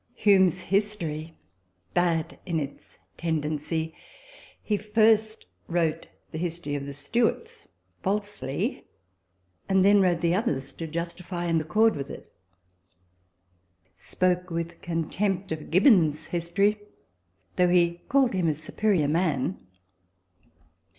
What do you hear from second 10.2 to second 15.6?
the others to justify and accord with it. Spoke with contempt